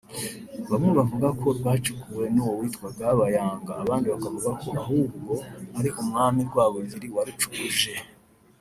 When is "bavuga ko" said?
0.97-1.47